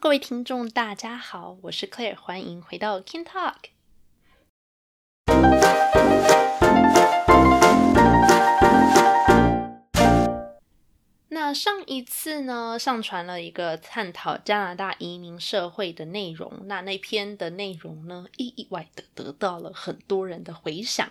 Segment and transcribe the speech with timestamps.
[0.00, 3.54] 各位听众，大家好，我是 Claire，欢迎回到 King Talk。
[11.30, 21.10] 那上一次呢，上传了一个探讨加拿大移民社会的内容，那那篇的内容呢，意外的得到了很多人的回响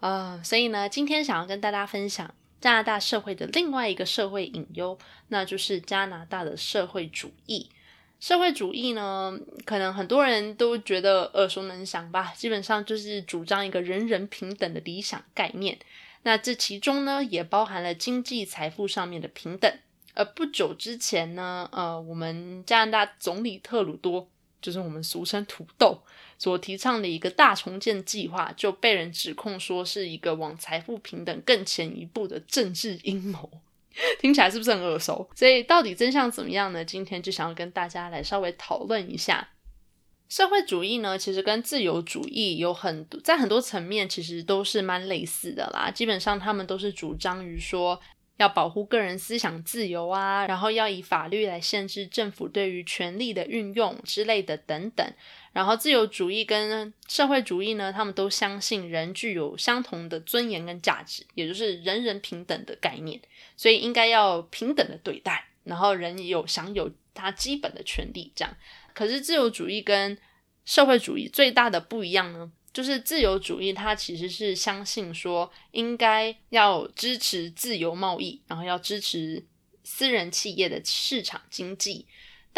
[0.00, 4.98] 啊，所以呢，今天想要跟大家分享加拿大社会的另外一个社会隐忧，
[5.28, 7.70] 那就是加拿大的社会主义。
[8.18, 12.32] 社会主义呢，可能很多人都觉得耳熟能详吧。
[12.36, 15.78] 基本上就是主张一个人人平等的理想概念。
[16.22, 19.72] 那这其中呢，也包含了经济财富上面的平等。
[20.14, 24.26] 而不久之前呢，呃，我们加拿大总理特鲁多，
[24.62, 26.00] 就是我们俗称土豆，
[26.38, 33.60] 所提倡的一个大重建计划，就被人指控说是一个往财富平等更前一步的政治阴谋。
[34.20, 35.28] 听起来是不是很耳熟？
[35.34, 36.84] 所以到底真相怎么样呢？
[36.84, 39.48] 今天就想要跟大家来稍微讨论一下。
[40.28, 45.90] 社会主义呢，其实跟自由主义有很多在很多层面其实都是蛮类似的啦。
[45.90, 48.00] 基本上他们都是主张于说
[48.38, 55.06] 要保护个人思想自由啊，然后要以法律来限制政府对于权力的运用之类的等等。
[55.56, 63.18] 然后自由主义跟社会主义呢，他们都相信人具有相同的尊严跟价值，也就是人人平等的概念，
[63.56, 68.30] 所以应该要平等的对待，然后人有享有他基本的权利。
[68.36, 68.54] 这样，
[68.92, 70.18] 可是自由主义跟
[70.66, 79.42] 社会主义最大的不一样呢，就是自由主义它其实是相信说应该要支持自由贸易，然后要支持
[79.82, 82.04] 私人企业的市场经济。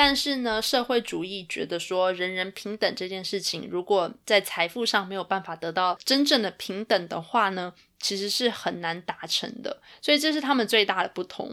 [0.00, 9.82] 但是呢，社会主义觉得说人人平等这件事情，如果在财富上没有办法得到真正的平等的话呢，其实是很难达成的。
[10.00, 11.52] 所以这是他们最大的不同。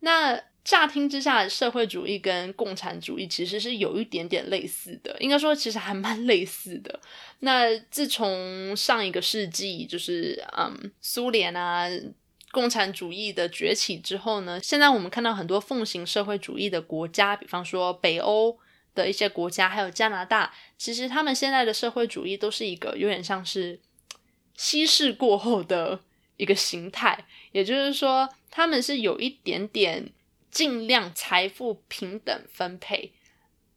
[0.00, 6.98] 那乍听之下，社会主义跟共产主义其实是有一点点类似的，应该说其实还蛮类似的。
[7.38, 11.88] 那自从上一个世纪，就是嗯，苏联啊。
[12.56, 18.58] 共产主义的崛起之后呢，现在我们看到很多奉行社会主义的国家，比方说北欧
[18.94, 23.78] 的一些国家，还有加拿大，其实他们现在的社会主义都是一个有点像是
[24.56, 26.00] 稀释过后的
[26.38, 30.08] 一个形态，也就是说，他们是有一点点
[30.50, 33.12] 尽量财富平等分配，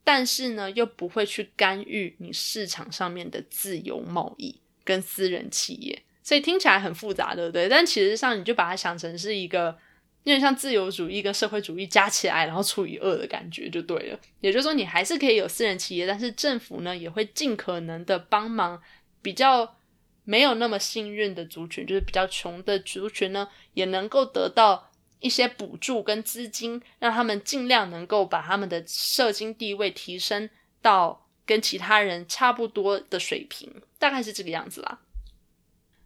[0.06, 6.03] 但是呢，又不会去干预你市场上面的自由贸易跟私人企业。
[6.22, 7.68] 所以听起来很复杂，对不对？
[7.68, 9.78] 但其实上，你就把它想成是一个
[10.24, 14.19] 有点像自由主义跟社会主义加起来，然后除以二的感觉就对了。
[14.41, 18.81] 也就是说，你还是可以有私人企业，但是政府呢也会尽可能的帮忙
[19.22, 19.78] 比较
[20.25, 30.50] 没有那么幸运的族群，就是比较穷的族群呢，也能够得到一些补助跟资金，让他们尽量能够把他们的社经地位提升
[30.81, 35.00] 到跟其他人差不多的水平，大概是这个样子啦。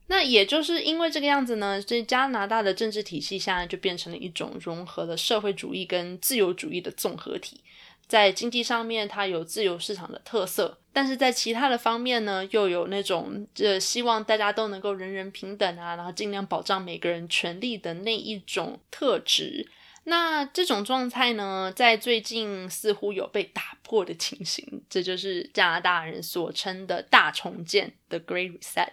[0.08, 7.62] 那也就是因为这个样子呢，这加拿大的政治体系现在就变成了一种融合了社会主义跟自由主义的综合体。
[8.06, 19.68] 在经济上面，它有自由市场的特色，但是在其他的方面呢，又有那种呃希望大家都能够人人平等啊，然后尽量保障每个人权利的那一种特质。
[20.04, 28.90] 那这种状态呢，在最近似乎有被打破的情形，这就是加拿大人所称的大重建 （The Great Reset）。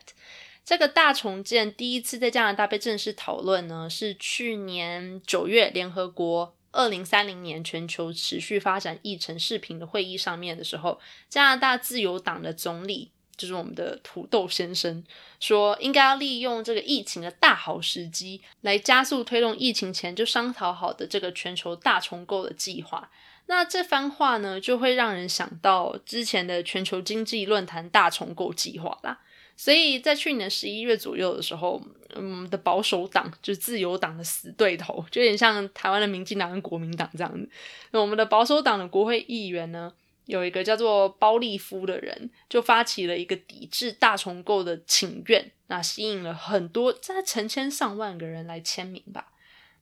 [0.65, 15.03] 这个大重建第一次在加拿大被正式讨论呢，是去年九月联合国二零三零年全球持续发展议程视频的会议上面的时候，加拿大自由党的总理就是我们的土豆先生
[15.41, 23.11] 说，应该要利用这个疫情的大好时机，来加速推动疫情前就商讨好的这个全球大重构的计划。
[23.47, 29.19] 那这番话呢，就会让人想到之前的全球经济论坛大重构计划啦。
[29.61, 31.79] 所以在去年十一月左右的时候，
[32.15, 37.47] 我们的保守党就是自由党的死对头，就有点像台湾的民进党跟国民党这样子。
[37.91, 39.93] 那我们的保守党的国会议员呢，
[40.25, 49.31] 有一个叫做包利夫的人，就发起了一个抵制大重构的请愿，那吸引了很多在成千上万个人来签名吧。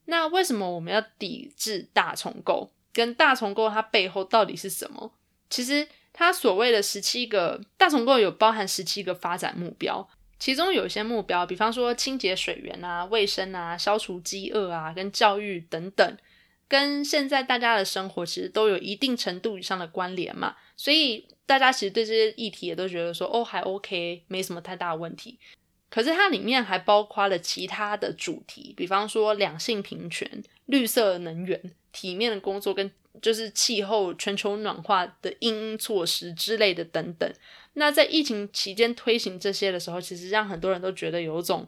[0.07, 2.73] 那为什么我们要抵制大重构？
[2.93, 5.13] 跟大重构它背后到底是什么？
[5.49, 5.87] 其实。
[6.19, 10.05] 它所谓的十七个大重构有包含十七个发展目标，
[10.37, 16.19] 其中有一些目标，比方说清洁水源啊、卫生啊、消除饥饿啊、跟教育等等，
[16.67, 20.57] 跟现在大家的生活其实都有一定程度以上的关联嘛。
[20.77, 25.39] 所以大家其实对这些议题也都觉得说，哦，还 OK，没什么太大问题。
[25.89, 31.73] 可是它里面还包括了其他的主题，比方说两性平权、绿色能源。
[31.99, 32.89] 体面的工作，跟
[33.21, 37.29] 就是气候全球暖化的应措施之类的等等。
[37.73, 41.67] 那在疫情期间推行这些的时候，其实让很多人都觉得有种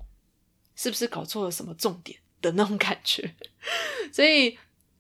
[0.76, 3.34] 是不是搞错了什么重点的那种感觉。
[4.14, 4.56] 所以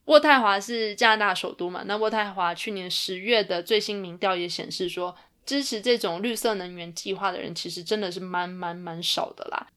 [0.06, 1.84] 渥太华是加拿大首都嘛？
[1.86, 5.16] 那渥太华去年十月的最新民调也显示说，
[5.46, 9.68] 支持这种绿色能源计划的人其实真的是蛮蛮蛮少的啦。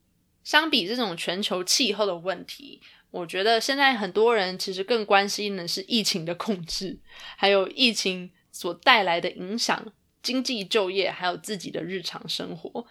[0.44, 2.82] 相比这种全球气候的问题，
[3.14, 6.98] 我觉得现在很多人其实更关心的是疫情的控制，
[7.38, 9.86] 还有疫情所带来的影响，
[10.24, 12.88] 经济、就业，还有自己的日常生活。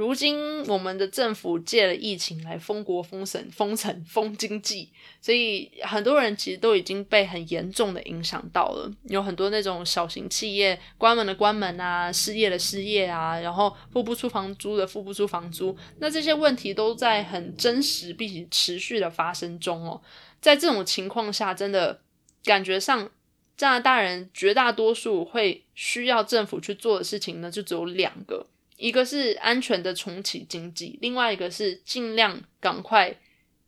[0.00, 4.88] 如今，我们的政府借了疫情来封国、封省、封城、封经济，
[5.20, 8.90] 所以很多人其实都已经被很严重的影响到了。
[9.10, 20.00] 有很多那种小型企业关门的关门啊，失业的失业啊，然后付不出房租的付不出房租，那这些问题都在很真实并且持续的发生中哦。
[20.40, 22.00] 在这种情况下，真的
[22.42, 23.10] 感觉上
[23.54, 28.46] 加拿大人绝大多数会需要政府去做的事情呢，就只有两个。
[28.80, 33.14] 一个是安全的重启经济，另外一个是尽量赶快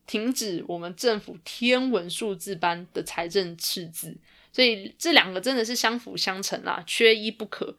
[0.06, 4.17] 停止我们政府天文数字般的财政赤字，
[4.50, 7.76] 所以这两个真的是相辅相成啦，缺一不可。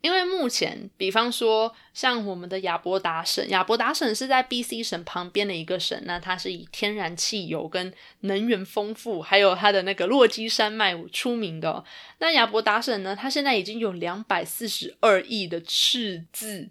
[0.00, 11.84] 因为目前，比方说像我们的亚伯达省，亚伯达省是在 B.C 省旁边的一个省，那它是以天然气油跟能源丰富，还有它的那个落基山脉出名的。
[12.18, 16.70] 那亚伯达省呢，它现在已经有两百四十二亿的赤字，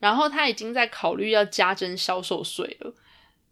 [0.00, 2.92] 然后它已经在考虑要加征销售税了。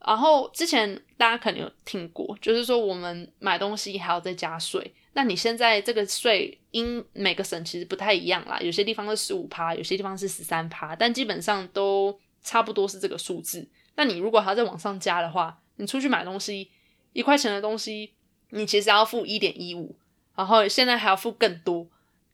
[0.07, 4.95] 然后之前大家可能有听过，就是说我们买东西还要再加税。
[5.13, 13.69] 那你现在这个税因每个省其实不太一样啦，有些地方是十五趴，有些地方是十三趴，但基本上都差不多是这个数字。
[13.97, 16.71] 那你如果还要再往上加的话，你出去买东西
[17.13, 18.13] 一块钱的东西，
[18.51, 19.97] 你其实要付一点一五，
[20.37, 21.87] 然后现在还要付更多，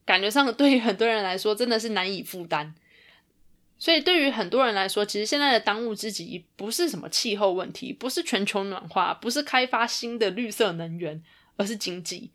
[0.05, 2.75] 感觉上对于很多人来说真的是难以负担。
[3.79, 11.23] 所以对于很多人来说，其实现在的当务之急不是什么气候问题，不是全球暖化，不是开发新的绿色能源，
[11.57, 12.33] 而是经济。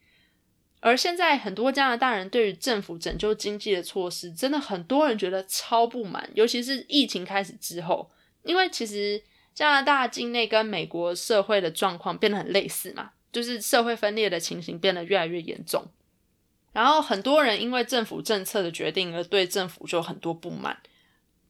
[0.80, 8.10] 而现在很多加拿大人对于政府拯救经济的措施，真的很多人觉得超不满，尤其是疫情开始之后，
[8.44, 9.22] 因为其实
[9.54, 15.86] 加拿大境内跟美国社会的状况变得很类似嘛，就是社会分裂的情形变得越来越严重，
[16.72, 20.76] 然后很多人因为政府政策的决定而对政府就很多不满，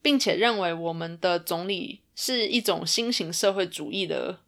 [0.01, 4.39] 并且认为我们的总理是一种新型社会主义的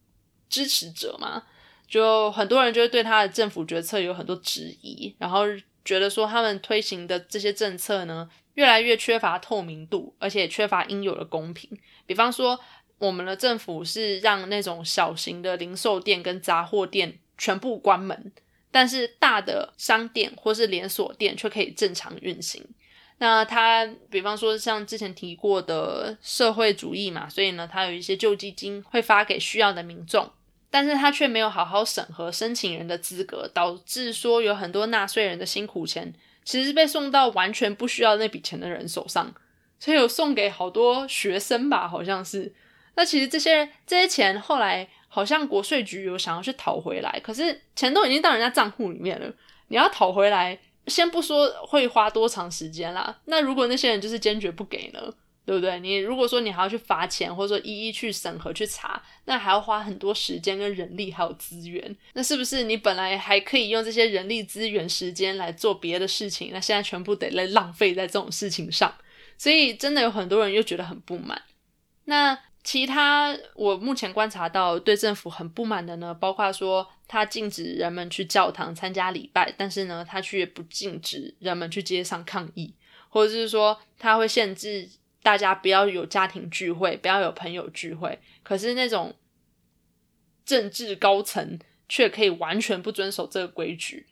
[0.50, 1.44] 支持者嘛。
[1.88, 5.44] 就很多人就会对他的政府决策有很多质疑，然后
[5.86, 11.70] 觉得说他们推行的这些政策呢，越来越缺乏透明度，而且缺乏应有的公平。
[12.08, 12.60] 比方说，
[12.98, 18.32] 我们的政府是让那种小型的零售店跟杂货店全部关门，
[18.72, 22.66] 但是大的商店或是连锁店却可以正常运行。
[23.18, 30.30] 那他比方说像之前提过的社会主义嘛，所以呢，他有一些救济金会发给需要的民众。
[30.70, 36.12] 但是他却没有好好审核申请人的资格，导致说有很多纳税人的辛苦钱，
[36.44, 39.32] 其实是被送到完全不需要那笔钱的人手上，
[39.80, 42.52] 所以有送给好多学生吧，好像是。
[42.96, 49.32] 那其实这些这些钱后来好像国税局有想要去讨回来，可是钱都已经到人家账户里面了，
[49.68, 50.58] 你要讨回来，
[50.88, 55.14] 先不说会花多长时间啦，那如果那些人就是坚决不给呢？
[55.46, 55.78] 对不对？
[55.82, 61.94] 你如果说你还要去罚钱，或者说一一去审核去查，那还要花很多时间跟人力还有资源。
[62.14, 66.52] 那是不是你本来还可以用这些人力资源时间来做别的事情？
[66.54, 68.96] 那现在全部得来浪费在这种事情上，
[69.38, 71.42] 所以真的有很多人又觉得很不满。
[72.06, 82.74] 那其他我目前观察到对政府很不满的呢，包括说他禁止人们去教堂参加礼拜，但是呢他却不禁止人们去街上抗议，
[83.10, 84.90] 或者是说他会限制。
[85.24, 88.20] 大家不要有家庭聚会，不要有朋友聚会。
[88.44, 89.16] 可是那种
[90.44, 94.06] 政治高层却可以完全不遵守这个规矩。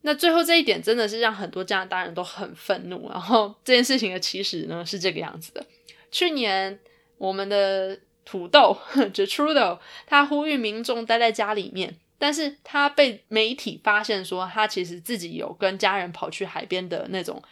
[0.00, 3.08] 那最后这一点真的是让很多加拿大人都很愤怒。
[3.08, 5.64] 然后这件事情的起始呢是这个样子的：
[6.10, 6.80] 去年
[7.18, 8.76] 我们的土豆
[9.12, 17.42] Trudeau 他呼吁民众待在家里面，但是他被媒体发现说他其实自己有跟家人跑去海边的那种。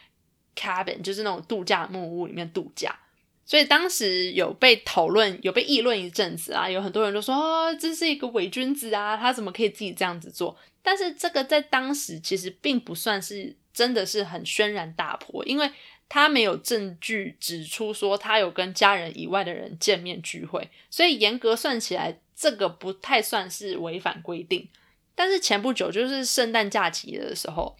[0.59, 2.99] cabin 就是那种度假木屋里面度假，
[3.45, 10.57] 所以当时有被讨论，有被议论一阵子啊，有很多人都说哦，这是一个伪君子啊，他怎么可以自己这样子做？
[10.83, 15.71] 但是这个在当时其实并不算是真的是很轩然大波，因为
[16.09, 24.69] 他没有证据指出说他有跟家人以外的人见面聚会，所以严格算起来，这个不太算是违反规定。
[25.15, 27.77] 但是前不久就是圣诞假期的时候，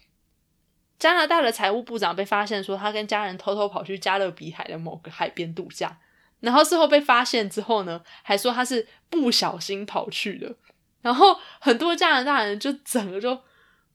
[0.99, 5.99] 加拿大的财务部长被发现说他跟家人偷偷跑去加勒比海的某个海边度假，
[6.39, 10.55] 然后事后被发现之后呢，还说他是不小心跑去的，
[11.01, 13.39] 然后很多加拿大人就整个就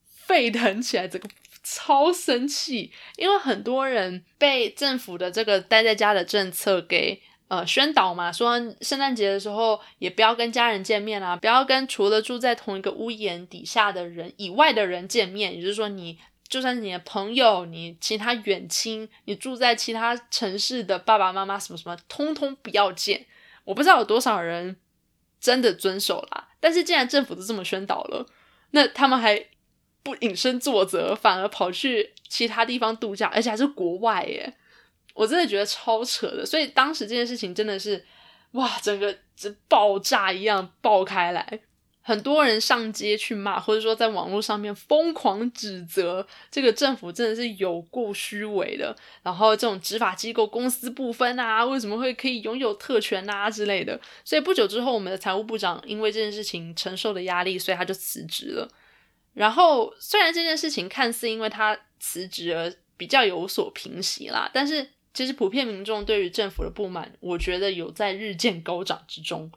[0.05, 1.27] 沸腾起来，整个
[1.63, 7.21] 超生气，因为很多人被政府的这个待在家的政策给。
[7.49, 15.53] 呃，宣导嘛，说圣诞节的时候也不要跟家人见面啊，不要跟除了住在同一个屋檐底下的人以外的人见面。
[15.53, 16.17] 也就是说，你
[16.47, 23.27] 就算你的朋友，你其他远亲，你住在其他城市的爸爸妈妈什么什么，通通不要见。
[23.65, 24.77] 我不知道有多少人
[25.39, 28.25] 真的遵守啦，但是既然政府都这么宣导了，
[28.71, 29.45] 那他们还
[30.03, 34.53] 不以身作则，反而跑去其他地方度假，而且还是国外耶。
[35.13, 38.03] 我真的觉得超扯的，所以当时这件事情真的是，
[38.51, 41.59] 哇，整个这爆炸一样爆开来，
[42.01, 53.99] 很多人上街去骂，或者说在网络上面疯狂指责这个政府真的是有够虚伪的，然后这种执法机构公私不分啊，为什么会可以拥有特权啊之类的。
[54.25, 58.67] 所以不久之后，我们的财务部长因为这件事情承受的压力，所以他就辞职了。
[59.33, 64.89] 然后虽然这件事情看似因为他辞职而比较有所平息啦，但是。
[65.15, 69.47] 其实普遍民众对于政府的不满，我觉得有在日渐高涨之中。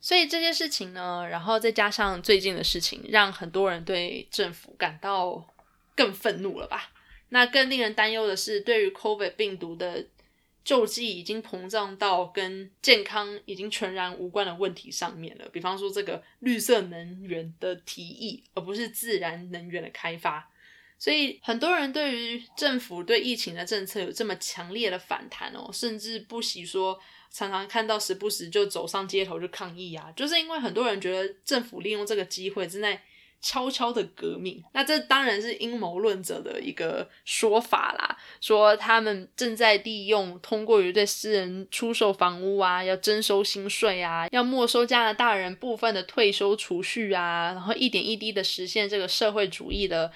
[0.00, 5.54] 所以这件事情呢，然后再加上最近的事情，让很多人对政府感到
[5.94, 6.90] 更愤怒了吧？
[7.28, 10.04] 那更令人担忧的是，对于 COVID 病毒的
[10.64, 15.46] 救济已经膨胀到跟健康已经全然无关的问题上面了。
[15.52, 20.50] 比方说这个绿色能源的提议，而不是自然能源的开发。
[20.98, 26.98] 所以很多人对于政府对疫情的政策有这么强烈的反弹哦，甚至不惜说
[27.30, 33.02] 常常看到时不时就走上街头去抗议啊，就是因为很多人觉得政府利用这个机会正在
[33.40, 34.62] 悄悄的革命。
[34.72, 50.12] 那这当然是阴谋论者的一个说法啦，说他们正在利用通过于对私人出售房屋啊，要征收新税啊，要没收加拿大人部分的退休储蓄啊，然后一点一滴的实现这个社会主义的。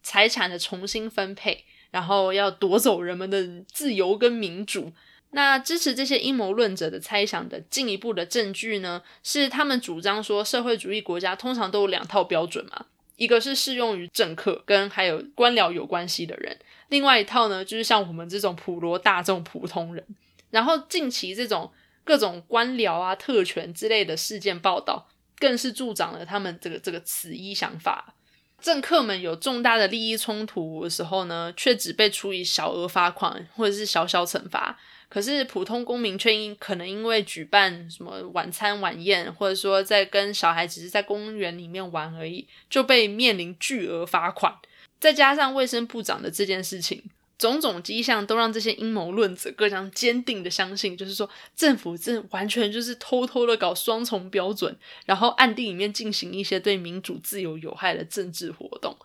[0.00, 4.92] 财产的重新分配，然后要夺走人们的自由跟民主。
[5.30, 9.02] 那支持这些阴谋论者的猜想的进一步的证据呢？
[9.22, 16.58] 是他们主张说，社会主义国家通常都有两套标准嘛，一个是适用于政客跟还有官僚有关系的人，
[16.88, 20.04] 另外一套呢，就是像我们这种普罗大众普通人。
[20.50, 21.70] 然后近期这种
[22.04, 25.08] 各种官僚啊、特权之类的事件报道，
[25.38, 28.14] 更是助长了他们这个这个此一想法。
[28.60, 34.76] 政客们有重大的利益冲突的时候呢，却只被处以小额罚款或者是小小惩罚；
[35.08, 44.54] 可是普通公民却因可能因为举办什么晚餐晚宴，或者说在跟小孩只是在公园里面玩而已，就被面临巨额罚款。
[45.00, 47.02] 再加上卫生部长的这件事情。
[47.38, 58.98] 种种迹象都让这些阴谋论者更加坚定的相信，就是说政府这完全就是偷偷的搞双重标准，然后暗地里面进行一些对民主自由有害的政治活动。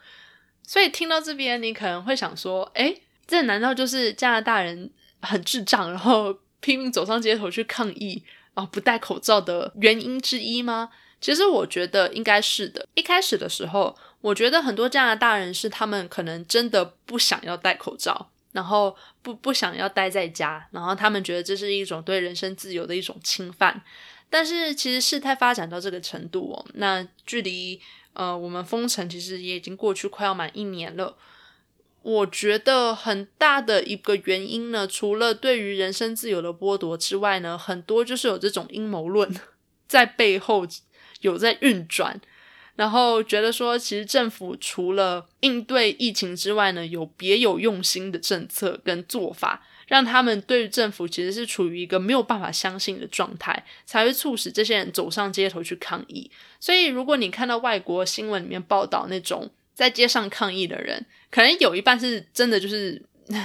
[0.63, 2.95] 所以听到这边，你可能会想说：，哎，
[3.27, 4.89] 这难道就是加拿大人
[5.23, 10.89] 很智障，然后拼命走上街头去抗议，然后不戴口罩的原因之一吗？
[11.19, 12.87] 其实我觉得应该是的。
[12.93, 13.97] 一开始的时候。
[14.23, 23.83] 我觉得很多加拿大人是他们可能真的不想要戴口罩，然后不不想要待在家，然后他们觉得这是一种对人身自由的一种侵犯。
[24.29, 27.77] 但是其实事态发展到这个程度哦，那距离
[28.13, 31.17] 呃我们封城其实也已经过去快要满一年了。
[32.03, 39.33] 我觉得很大的一个原因呢，除了对于人身自由的剥夺之外呢，很多就是有这种阴谋论
[39.87, 40.67] 在背后
[41.21, 42.21] 有在运转。
[42.75, 56.31] 然后觉得说，其实政府除了应对疫情之外呢，有别有用心的政策跟做法，让他们对于政府其实是处于一个没有办法相信的状态，才会促使这些人走上街头去抗议。
[56.59, 63.01] 所以，如果你看到外国新闻里面报道那种在街上抗议的人，可能有一半是真的就是。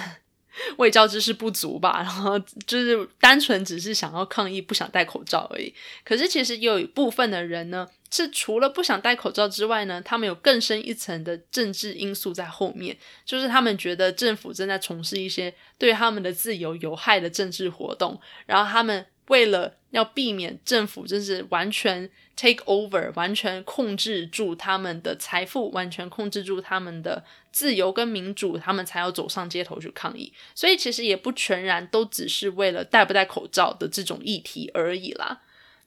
[0.76, 5.73] 未教知识不足吧，然后就是单纯只是想要抗议，不想戴口罩而已。
[6.04, 19.06] 可是其实有一部分的人呢，是除了不想戴口罩之外呢，他们有更深一层的政治因素在后面，就是他们觉得政府正在从事一些对他们的自由有害的政治活动，然后他们。
[19.28, 30.32] 为了要避免政府就是完全 take over，完全控制住他们的财富，完全控制住他们的自由跟民主，他们才要走上街头去抗议。
[30.54, 35.42] 所以其实也不全然都只是为了戴不戴口罩的这种议题而已啦。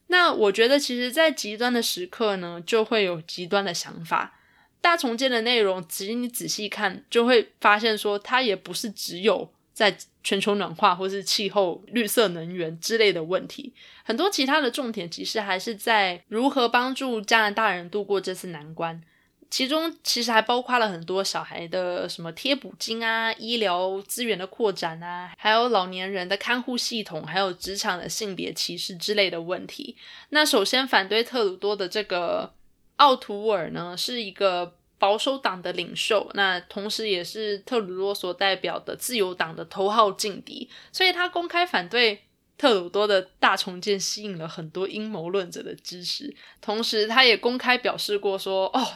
[0.08, 4.38] 那我觉得，其实，在极端的时刻呢，就会有极端的想法。
[4.80, 13.72] 大重建的内容，其实你仔细看，就会发现说，它也不是只有在全球暖化或是气候、绿色能源之类的问题，
[14.04, 19.02] 很多其他的重点其实还是在如何帮助加拿大人度过这次难关。
[19.50, 29.94] 其中其实还包括了很多小孩的什么贴补金啊、医疗资源的扩展啊，还有老年人的看护系统，还有职场的性别歧视之类的问题。
[30.30, 32.54] 那首先反对特鲁多的这个
[32.96, 42.22] 奥图尔呢，是一个保守党的领袖，那同时也是特鲁多所代表的自由党的头号劲敌，所以他公开反对。
[42.58, 48.86] 特鲁多的大重建吸引了很多阴谋论者的支持，同时他也公开表示过说：“哦，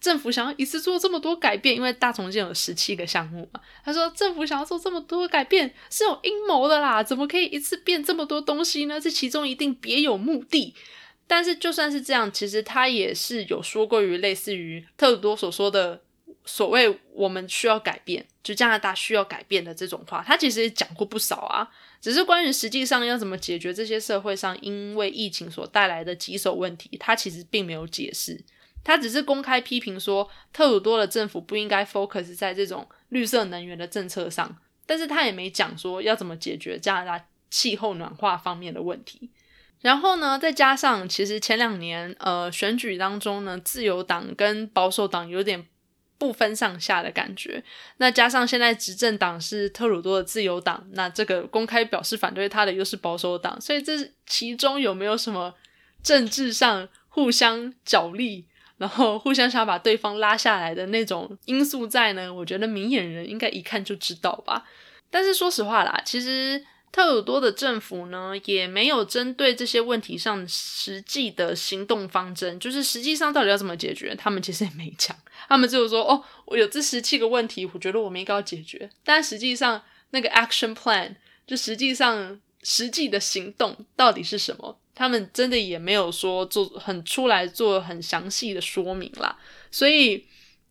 [0.00, 9.00] 政府想要一次做这么多改变，因为大重建有十七个项目嘛。”他说：“政府想要做这么多改变是有阴谋的啦，怎么可以一次变这么多东西呢？
[9.00, 10.74] 这其中一定别有目的。”
[11.34, 15.98] 但是就算是这样，其实他也是有说过于类似于特鲁多所说的
[16.44, 21.66] 所谓“我们需要改变”，就加拿大需要改变的这种话，他其实也讲过不少啊。
[22.02, 28.38] 只是关于实际上要怎么解决这些社会上因为疫情所带来的棘手问题，他其实并没有解释。
[28.84, 39.30] 他只是公开批评说，特鲁多的政府不应该 focus 在这种绿色能源的政策上，但是他也没讲说要怎么解决加拿大气候暖化方面的问题。
[39.82, 45.66] 然后呢，再加上其实前两年呃选举当中呢，自由党跟保守党有点。
[46.18, 47.64] 不分上下的感觉，
[47.96, 55.52] 那加上现在执政党是特鲁多的自由党，那这个公开表示反对他的又是保守党，所以这其中有没有什么
[56.00, 58.46] 政治上互相角力，
[58.76, 62.32] 然后互相想把对方拉下来的那种因素在呢？
[62.32, 64.64] 我觉得明眼人应该一看就知道吧。
[65.10, 66.64] 但是说实话啦，其实。
[66.92, 75.16] 特鲁多的政府呢，也没有针对这些问题上实际的行动方针，就是实际上到底要怎么解决，他们其实也没讲。
[75.48, 89.38] 他们只有说：“哦，我有这十七个问题，我觉得我们应该要解决。”但实际上那个 action plan 就实际上实际的行动到底是什么，他们真的也没有说做很出来做很详细的说明啦。
[89.70, 90.26] 所以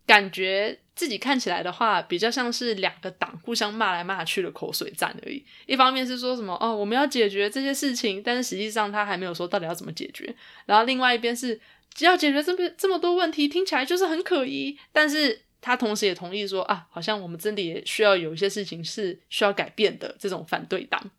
[0.06, 0.78] 感觉。
[1.02, 5.44] 自己看起来的话，比较像是两个党互相骂来骂去的口水战而已。
[5.66, 10.36] 一方面是说什么哦，我们要解决这些事情，但是实际上他还没有说到底要怎么解决。
[10.68, 11.60] 然后另外一边是
[11.92, 14.78] 只要解决这么这么多问题，听起来就是很可疑。
[14.92, 20.16] 但是他同时也同意说啊，好像我们真的也需要有一些事情是需要改变的。
[20.20, 21.10] 这种反对党。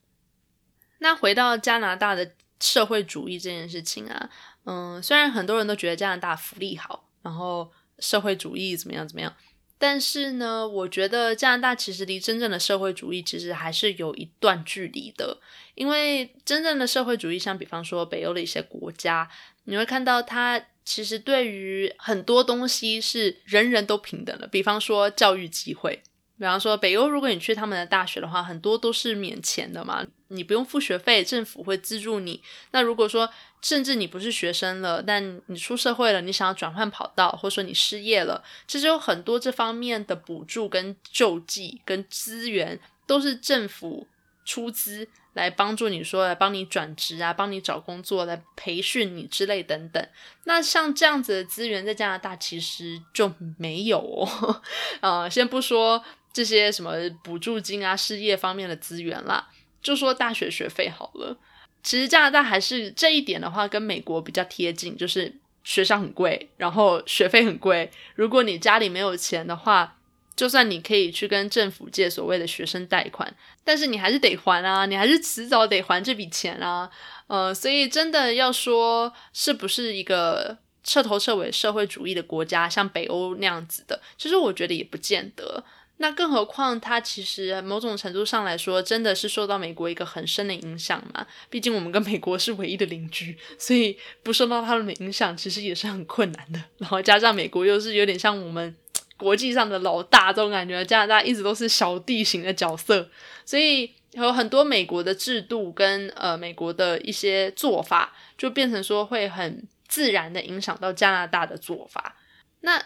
[0.99, 4.31] 那回到加拿大的社会主义这件事情啊，
[4.65, 7.69] 嗯，虽然很多人都觉得加拿大福利好，然后
[7.99, 9.35] 社会主义怎么样怎么样。
[9.83, 15.37] 但是呢，我觉得加拿大其实离真正的社会主义其实还是有一段距离的。
[15.75, 19.29] 因为真正的社会主义，像比方说北欧的一些国家，
[19.65, 24.47] 你会看到它其实对于很多东西是人人都平等的。
[24.47, 26.01] 比方说教育机会，
[26.39, 32.43] 比方说北欧，如果你去他们的大学的话，很多都是免钱的嘛，你不用付学费，政府会资助你。
[32.73, 33.29] 那如果说
[33.61, 44.09] 甚至你不是学生了，但你出社会了，你想要转换跑道，或者说你失业了，其实有很多这方面的补助、跟救济、跟资源，都是政府
[44.45, 50.05] 出资来帮助你说来帮你转职啊，帮你找工作，来培训你之类等等。
[50.45, 54.61] 那像这样子的资源，在加拿大其实就没有哦。
[55.01, 56.93] 呃，先不说这些什么
[57.23, 59.49] 补助金啊、失业方面的资源啦，
[59.83, 61.37] 就说大学学费好了。
[61.83, 67.91] 其实加拿大还是这一点的话，跟美国比较贴近，就是学校很贵，然后学费很贵。
[68.15, 69.99] 如果你家里没有钱的话，
[70.37, 76.89] 就算你可以去跟政府借所谓的学生贷款，但是你还是得还啊，你还是迟早得还这笔钱啊。
[77.27, 85.65] 呃，所以真的要说是不是一个彻头彻尾社会主义的国家，像北欧那样子的，其实我觉得也不见得。
[86.03, 91.25] 那更何况，它其实某种程度上来说，真的是受到美国一个很深的影响嘛。
[91.49, 96.61] 毕竟我们跟美国是唯一的邻居，所以不受到他们的影响，其实也是很困难的。
[96.79, 98.75] 然后加上美国又是有点像我们
[99.17, 103.09] 国际上的老大这种感觉，加拿大一直都是小弟型的角色，
[103.47, 112.17] 所以有很多美国的制度跟呃美国的一些做法，就变成说会很自然的影响到加拿大的做法。
[112.63, 112.83] 那。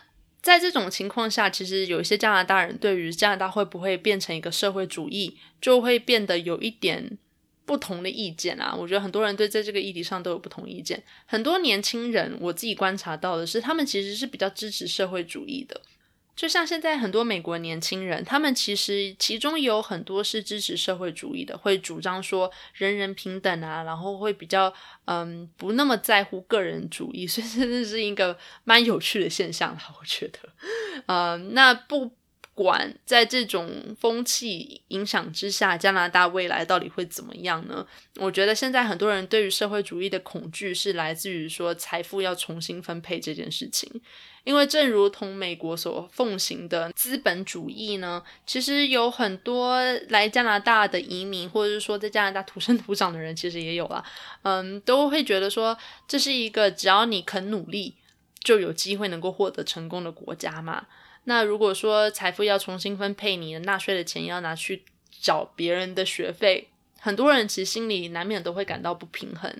[0.47, 7.19] 在这种情况下，其实有一些加拿大人对于加拿大会不会变成一个社会主义，就会变得有一点
[7.65, 8.73] 不同的意见啊。
[8.73, 11.03] 我觉得很多人对在这个议题上都有不同意见。
[11.27, 15.81] 很多年轻人，我自己观察到的是，他们其实是比较支持社会主义的。
[16.37, 24.73] 就像现在很多美国年轻人，他们其实其中有很多是支持社会主义的，会主张说人人平等啊，然后会比较
[25.07, 30.39] 嗯不那么在乎个人主义， 所以这是一个蛮有趣的现象啦，我觉得，
[31.07, 32.13] 嗯，那不。
[32.57, 37.87] 管在这种风气影响之下，加拿大未来到底会怎么样呢？
[38.15, 44.01] 我觉得现在很多人对于社会主义的恐惧是来自于说财富要重新分配这件事情。
[44.47, 54.05] 因为正如同美国所奉行的资本主义呢，其实有很多来加拿大的移民，或者是说在加拿大土生土长的人，其实也有啦，
[54.43, 57.97] 嗯，都会觉得说这是一个只要你肯努力
[58.39, 60.87] 就有机会能够获得成功的国家嘛。
[61.25, 66.69] 那如果说财富要重新分配，你的纳税的钱要拿去缴别人的学费，
[67.01, 69.53] 很多人其实心里难免都会感到不平衡。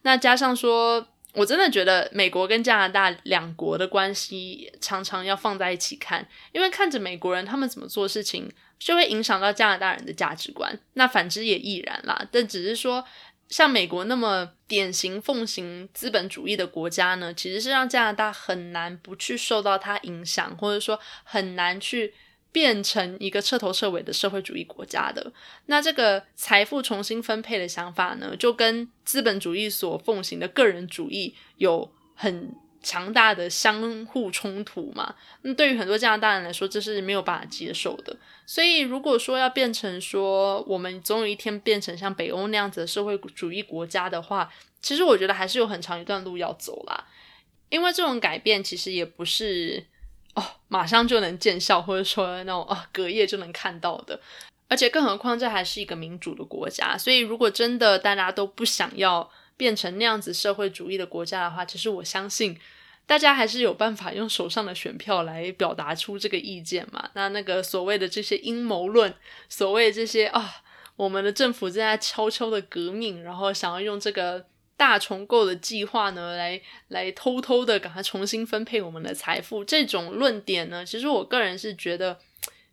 [0.00, 10.78] 那加上说，我真的觉得美国跟加拿大两国的关系常常要放在一起看，因为看着美国人他们怎么做事情，就会影响到加拿大人的价值观。
[10.94, 12.26] 那反之也亦然啦。
[12.30, 13.04] 但只是说。
[13.50, 22.14] 像美国那么典型奉行资本主义的国家呢，其实是让加拿大很难不去受到它影响，或者说很难去
[22.52, 25.32] 变成一个彻头彻尾的社会主义国家的。
[25.66, 32.54] 那这个财富重新分配的想法呢，就跟资本主义所奉行的个人主义有很。
[32.82, 38.16] 强大的相互冲突嘛，那对于很多加拿大人来说，这是没有办法接受的。
[38.46, 47.06] 所以，如果说要变成说我们总有一天变成像北欧那样子的社会主义国家的话，其实我觉得还是有很长一段路要走啦。
[47.68, 49.84] 因为这种改变其实也不是
[50.34, 54.20] 哦马上就能见效，或者说那种啊隔夜就能看到的。
[54.68, 59.30] 而且，更何况这还是一个民主的国家，所以如果真的大家都不想要。
[59.56, 62.58] 变成那样子社会主义的国家的话，其实我相信
[63.04, 67.10] 大家还是有办法用手上的选票来表达出这个意见嘛。
[67.12, 69.12] 那那个所谓的这些阴谋论，
[69.50, 70.50] 所谓这些啊，
[70.96, 74.42] 我们的政府正在悄悄的革命，然后想要用这个
[74.80, 82.18] 大重构的计划呢，来来偷偷的赶快重新分配我们的财富，这种论点呢，其实我个人是觉得。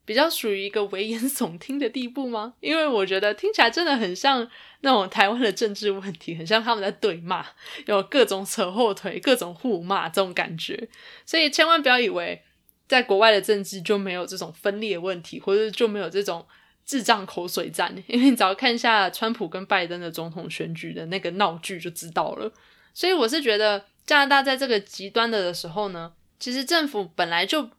[0.07, 2.53] 比较属于一个危言耸听的地步吗？
[2.63, 7.45] 因为我觉得听起来真的很像那种台湾的政治问题，很像他们在对骂，
[7.87, 10.87] 有各种扯后腿、各种互骂这种感觉。
[11.25, 12.41] 所以千万不要以为
[12.87, 16.47] 在国外的政治就没有这种分裂问题，或者就没有这种
[16.87, 17.95] 智障口水战。
[18.07, 22.51] 因为你只要看一下川普跟拜登的总统选举的那个闹剧就知道了。
[22.95, 27.69] 所以我是觉得加拿大在这个极端的的时候呢，其实政府本来就。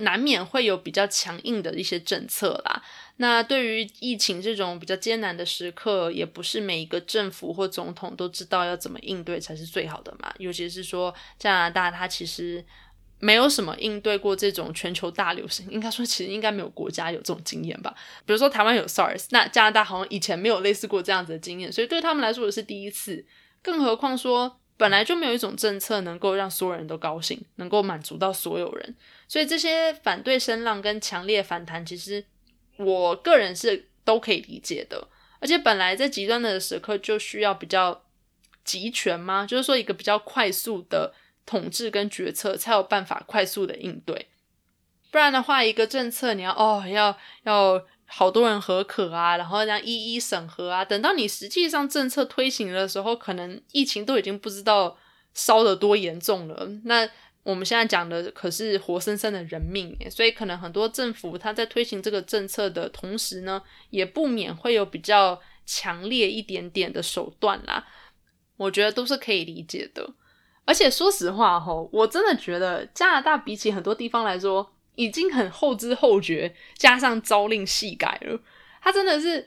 [0.00, 2.80] 难免会有比较强硬的一些政策啦。
[3.16, 10.32] 那对于疫情这种比较艰难的时刻，也不是每一个政府或总统都知道要怎么应对才是最好的嘛。
[10.38, 12.64] 尤其是说加拿大，它其实
[13.18, 17.94] 没有什么应对过这种全球大流行，应该说其实应该没有国家有这种经验吧。
[18.26, 23.24] 比如说台湾有 SARS，那加拿大好像以前没有类似过这样子的经验，所以对他们来说也是第一次。
[23.62, 24.60] 更何况说。
[24.78, 28.94] 本来就没有一种政策能够让所有人都高兴，能够满足到所有人，
[29.26, 32.24] 所以这些反对声浪跟强烈反弹，其实
[32.76, 35.08] 我个人是都可以理解的。
[35.40, 38.04] 而且本来在极端的时刻就需要比较
[38.64, 39.44] 集权吗？
[39.44, 41.12] 就是说一个比较快速的
[41.48, 44.28] 统治跟决策，才有办法快速的应对。
[45.10, 47.84] 不然的话，一个政策你要哦要要。
[48.10, 54.96] 好多人合可啊，然后这样一一审核啊，等到你实际上政策推行的时候，可能疫情都已经不知道
[55.34, 56.66] 烧得多严重了。
[56.84, 57.06] 那
[57.42, 67.86] 我们现在讲的可是活生生的人命，所以可能很多政府他在推行这个政策的同时呢，也不免会有比较强烈一点点的手段啦。
[68.56, 70.14] 我觉得都是可以理解的。
[70.68, 74.70] 而且说实话哈，我真的觉得加拿大比起很多地方来说。
[74.98, 78.40] 已经很后知后觉，加上朝令夕改了。
[78.82, 79.46] 他真的是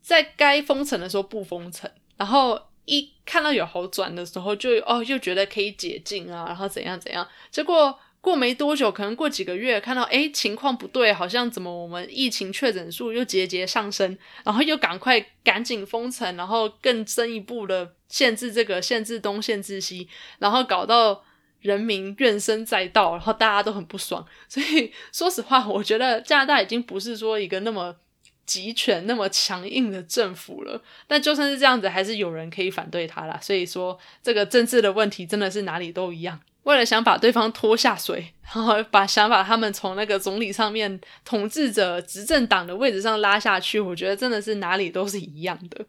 [0.00, 7.28] 在该封城的时候不封城，然后一看到有好转的时候，就哦又觉得可以解禁啊，然后怎样怎样。
[7.50, 21.24] 结果过没多久，可能过几个月，看到诶情况不对，好像怎么我们疫情确诊数又节节上升，然后又赶快赶紧封城，然后更深一步的限制这个限制东限制西，然后搞到。
[21.62, 27.96] 人民怨声载道，然后大家都很不爽，所以说实话，我觉得加拿大已经不是说一个那么
[28.44, 30.80] 集权、那么强硬的政府了。
[31.08, 33.36] 但就算是这样子，还是有人可以反对他啦。
[33.42, 36.38] 所以说，这个政治的问题真的是哪里都一样。
[36.66, 45.86] 为了想把对方拖下水， 然后把想把他们从那个总理上面统治者执政党的位置上拉下去，我觉得真的是哪里都是一样的。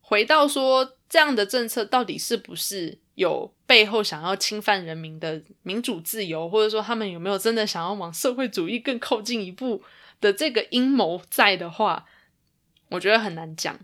[0.00, 9.82] 回到说这样的政策到底是不是有背后想要侵犯人民的民主自由，或者说他们有没有真的想要往社会主义更靠近一步
[10.20, 12.04] 的这个阴谋在的话，
[12.90, 13.78] 我觉得很难讲。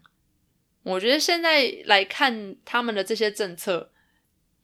[0.83, 3.91] 我觉得现在来看他们的这些政策，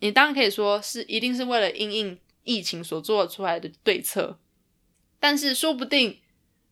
[0.00, 4.38] 你当然可以说是一定是为了因应疫情所做出来的对策，
[5.18, 6.18] 但是说不定。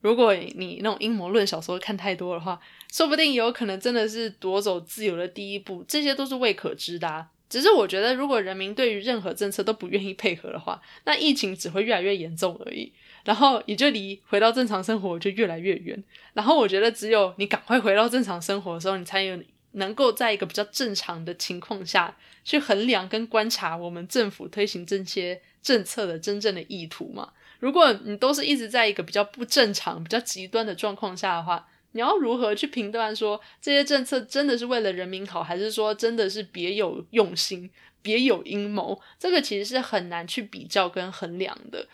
[0.00, 2.60] 如果你那种阴谋论小说看太多的话，
[2.92, 7.26] 说不定有可能真的是夺走自由的第一步，这些都是未可知的。
[7.50, 12.92] 只是我觉得，如果人民对于任何政策都不愿意配合的话，那疫情只会越来越严重而已，
[13.24, 16.00] 然后也就离回到正常生活就越来越远。
[16.32, 19.36] 然后我觉得，只有你赶快回到正常生活的时候，你才有
[19.78, 27.32] 能够在一个比较正常的情况下去衡量跟观察我们政府推行这些政策的真正的意图嘛。
[27.58, 37.68] 如果你都是一直在一个比较不正常、比较极端的状况下的话，你要如何去评断说这些政策真的是为了人民好，还是说真的是别有用心、
[38.02, 39.00] 别有阴谋？
[39.18, 41.88] 这个其实是很难去比较跟衡量的。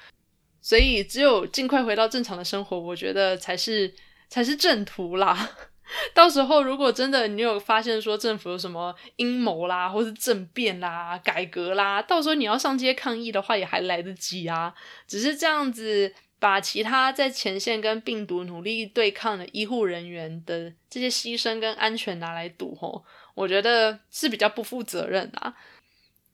[0.61, 3.95] 所以，只有尽快回到正常的生活，我觉得才是
[4.29, 5.51] 才是正途啦。
[6.15, 14.75] 到时候，如果真的你有发现说政府有什么阴谋啦，或是政变啦、改革啦，到时候你要上街抗议的话，也还来得及啊。
[15.07, 25.55] 只是这样子把其他在前线跟病毒努力对抗的医护人员的这些牺牲跟安全拿来赌，吼，我觉得是比较不负责任啊。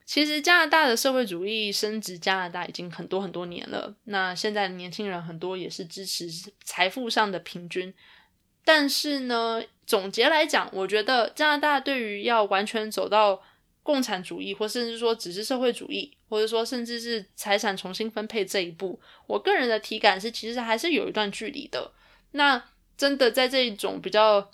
[0.04, 3.94] 其实加拿大的社会主义升值，加拿大已经很多很多年了。
[4.04, 6.28] 那现在的年轻人很多也是支持
[6.64, 7.92] 财富上的平均。
[8.64, 13.42] 但是呢，总结来讲，我觉得加拿大对于要完全走到
[13.82, 21.92] 共产主义，或甚至说只是社会主义，或者说甚至是财产重新分配这一步，我个人的体感是，其实还是有一段距离的。
[22.32, 22.62] 那
[22.96, 24.50] 真的在这种比较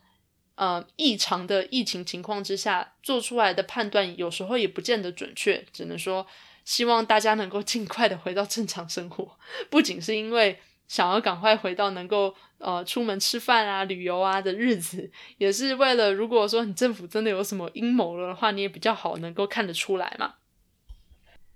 [0.55, 5.63] 呃异常的疫情情况之下做出来的判断，有时候也不见得准确。
[5.73, 6.27] 只能说，
[6.65, 9.37] 希望大家能够尽快的回到正常生活，
[9.69, 10.59] 不仅是因为。
[10.89, 20.35] 想要赶快回到能够呃出门吃饭啊、旅游啊的日子，也是为了如果说你政府真的有什么阴谋了的话，你也比较好能够看得出来嘛。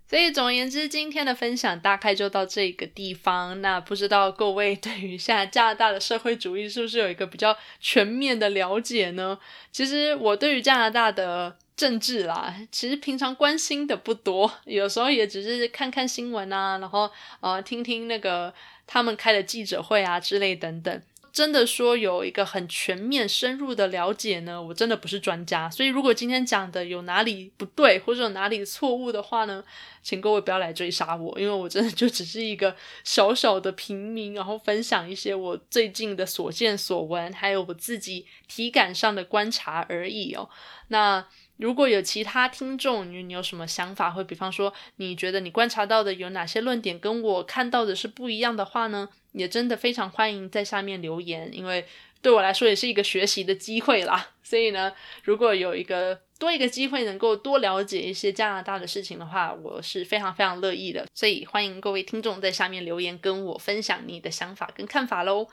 [0.08, 3.62] 所以总而言之，今天的分享大概就到这个地方。
[3.62, 9.38] 那不知道各位对于现在加拿大的社会主义是不是有一个比较全面的了解呢？
[9.70, 18.52] 其实我对于加拿大的政治啦，其实平常关心的不多，有时候也只是看看新闻啊，然后呃听听那个。
[18.92, 29.62] 他们开的记者会啊之类等等，真的说有一个很全面深入的了解呢，我真的不是专家，所以如果今天讲的有哪里不对或者有哪里错误的话呢，
[30.02, 32.74] 请各位不要来追杀我，因为我真的就只是一个
[33.04, 40.50] 小小的平民，然后分享一些我最近的所见所闻，还有我自己体感上的观察而已哦。
[40.88, 41.24] 那。
[41.60, 49.08] 如果有其他听众，你你有什么想法，或比方说你觉得你观察到的有哪些论点跟我看到的是不一样的话呢？
[49.32, 51.86] 也真的非常欢迎在下面留言，因为
[52.20, 54.30] 对我来说也是一个学习的机会啦。
[54.42, 54.92] 所以呢，
[55.22, 61.06] 如果有一个多一个机会能够多了解一些加拿大的事情的话，我是非常非常乐意的。
[61.14, 65.46] 所以欢迎各位听众在下面留言跟我分享你的想法跟看法喽。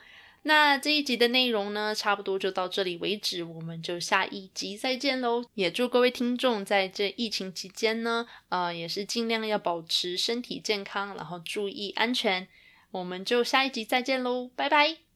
[0.47, 5.43] 那这一集的内容呢，差不多就到这里为止，我们就下一集再见喽。
[5.55, 12.47] 也祝各位听众在这疫情期间呢，呃，也是尽量要保持身体健康，然后注意安全。
[12.91, 15.06] 我们就下一集再见喽，拜拜。